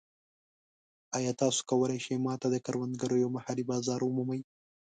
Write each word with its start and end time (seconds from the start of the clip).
ایا 1.17 1.31
تاسو 1.41 1.59
کولی 1.69 1.99
شئ 2.05 2.17
ما 2.25 2.33
ته 2.41 2.47
د 2.51 2.55
کروندګرو 2.65 3.15
یو 3.23 3.29
محلي 3.35 3.63
بازار 3.71 3.99
ومومئ؟ 4.03 4.41